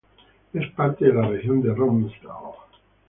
Es 0.51 0.67
parte 0.71 1.05
de 1.05 1.13
la 1.13 1.27
región 1.27 1.61
de 1.61 1.71
Romsdal. 1.75 2.25